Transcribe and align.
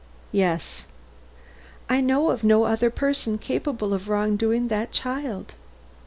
"Yes." 0.31 0.85
"I 1.87 2.01
know 2.01 2.31
of 2.31 2.43
no 2.43 2.63
other 2.63 2.89
person 2.89 3.37
capable 3.37 3.93
of 3.93 4.09
wronging 4.09 4.67
that 4.69 4.91
child." 4.91 5.53